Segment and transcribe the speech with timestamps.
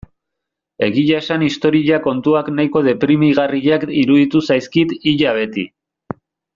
[0.87, 5.71] Egia esan historia kontuak nahiko deprimigarriak iruditu zaizkit ia beti.